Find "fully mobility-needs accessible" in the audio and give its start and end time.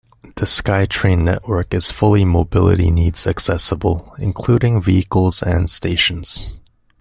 1.91-4.15